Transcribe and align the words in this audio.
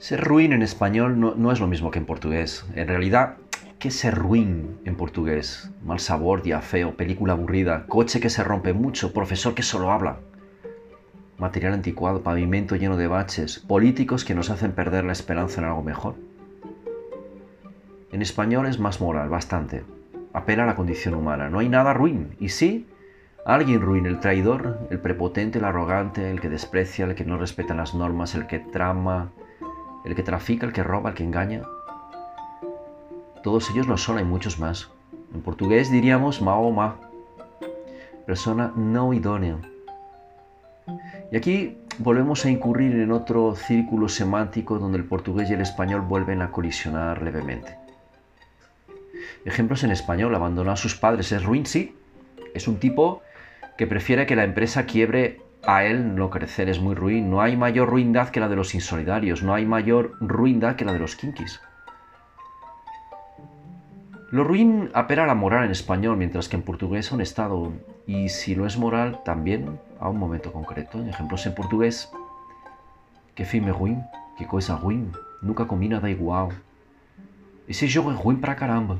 Ser 0.00 0.24
ruin 0.24 0.54
en 0.54 0.62
español 0.62 1.20
no, 1.20 1.52
es 1.52 1.60
lo 1.60 1.66
mismo 1.66 1.90
que 1.90 1.98
en 1.98 2.06
portugués. 2.06 2.64
En 2.74 2.88
realidad, 2.88 3.36
¿qué 3.78 3.88
es 3.88 3.96
ser 3.96 4.14
ruin 4.14 4.78
en 4.86 4.96
portugués? 4.96 5.70
Mal 5.84 6.00
sabor, 6.00 6.40
día 6.42 6.62
feo, 6.62 6.96
película 6.96 7.34
aburrida, 7.34 7.84
coche 7.86 8.18
que 8.18 8.30
se 8.30 8.42
rompe 8.42 8.72
mucho, 8.72 9.12
profesor 9.12 9.54
que 9.54 9.62
solo 9.62 9.90
habla. 9.92 10.16
Material 11.36 11.74
anticuado, 11.74 12.22
pavimento 12.22 12.76
lleno 12.76 12.96
de 12.96 13.08
baches, 13.08 13.58
políticos 13.58 14.24
que 14.24 14.34
nos 14.34 14.48
hacen 14.48 14.72
perder 14.72 15.04
la 15.04 15.12
esperanza 15.12 15.60
en 15.60 15.66
algo 15.66 15.82
mejor. 15.82 16.14
En 18.10 18.22
español 18.22 18.68
es 18.68 18.78
más 18.78 19.02
moral, 19.02 19.28
bastante. 19.28 19.84
Apela 20.32 20.62
a 20.62 20.66
la 20.66 20.76
condición 20.76 21.12
humana. 21.12 21.50
No 21.50 21.58
hay 21.58 21.68
nada 21.68 21.92
ruin. 21.92 22.36
Y 22.40 22.48
sí, 22.48 22.86
alguien 23.44 23.82
ruin, 23.82 24.06
el 24.06 24.18
traidor, 24.18 24.78
el 24.88 24.98
prepotente, 24.98 25.58
el 25.58 25.66
arrogante, 25.66 26.30
el 26.30 26.40
que 26.40 26.48
desprecia, 26.48 27.04
el 27.04 27.14
que 27.14 27.26
no 27.26 27.36
respeta 27.36 27.74
las 27.74 27.94
normas, 27.94 28.34
el 28.34 28.46
que 28.46 28.60
trama, 28.60 29.32
el 30.04 30.14
que 30.14 30.22
trafica, 30.22 30.66
el 30.66 30.72
que 30.72 30.82
roba, 30.82 31.10
el 31.10 31.16
que 31.16 31.24
engaña. 31.24 31.62
Todos 33.42 33.70
ellos 33.70 33.86
lo 33.86 33.96
son, 33.96 34.18
hay 34.18 34.24
muchos 34.24 34.58
más. 34.58 34.90
En 35.34 35.42
portugués 35.42 35.90
diríamos 35.90 36.42
Mahoma, 36.42 36.96
persona 38.26 38.72
no 38.76 39.12
idónea. 39.12 39.56
Y 41.30 41.36
aquí 41.36 41.78
volvemos 41.98 42.44
a 42.44 42.50
incurrir 42.50 42.92
en 42.96 43.12
otro 43.12 43.54
círculo 43.54 44.08
semántico 44.08 44.78
donde 44.78 44.98
el 44.98 45.04
portugués 45.04 45.50
y 45.50 45.54
el 45.54 45.60
español 45.60 46.02
vuelven 46.02 46.42
a 46.42 46.50
colisionar 46.50 47.22
levemente. 47.22 47.76
Ejemplos 49.44 49.84
en 49.84 49.90
español, 49.90 50.34
abandonar 50.34 50.74
a 50.74 50.76
sus 50.76 50.96
padres 50.96 51.32
es 51.32 51.44
ruin, 51.44 51.66
sí. 51.66 51.96
Es 52.54 52.68
un 52.68 52.78
tipo 52.78 53.22
que 53.78 53.86
prefiere 53.86 54.26
que 54.26 54.36
la 54.36 54.44
empresa 54.44 54.84
quiebre 54.86 55.40
a 55.64 55.84
él 55.84 56.14
no 56.14 56.30
crecer 56.30 56.68
es 56.68 56.80
muy 56.80 56.94
ruin. 56.94 57.30
No 57.30 57.40
hay 57.40 57.56
mayor 57.56 57.88
ruindad 57.88 58.30
que 58.30 58.40
la 58.40 58.48
de 58.48 58.56
los 58.56 58.74
insolidarios, 58.74 59.42
no 59.42 59.54
hay 59.54 59.66
mayor 59.66 60.16
ruindad 60.20 60.76
que 60.76 60.84
la 60.84 60.92
de 60.92 60.98
los 60.98 61.16
kinkis. 61.16 61.60
Lo 64.30 64.44
ruin 64.44 64.90
apela 64.94 65.24
a 65.24 65.26
la 65.26 65.34
moral 65.34 65.64
en 65.64 65.72
español, 65.72 66.16
mientras 66.16 66.48
que 66.48 66.56
en 66.56 66.62
portugués 66.62 67.10
a 67.10 67.16
un 67.16 67.20
estado, 67.20 67.72
y 68.06 68.28
si 68.28 68.54
lo 68.54 68.64
es 68.64 68.78
moral, 68.78 69.20
también 69.24 69.80
a 69.98 70.08
un 70.08 70.18
momento 70.18 70.52
concreto. 70.52 71.02
Ejemplos 71.02 71.46
en 71.46 71.54
portugués. 71.54 72.10
Que 73.34 73.44
filme 73.44 73.72
ruim, 73.72 74.00
que 74.38 74.46
coisa 74.46 74.76
ruim, 74.76 75.10
nunca 75.42 75.66
comi 75.66 75.88
nada 75.88 76.08
igual. 76.08 76.50
Ese 77.66 77.88
jogo 77.88 78.12
é 78.12 78.14
ruim 78.14 78.36
pra 78.36 78.54
caramba. 78.54 78.98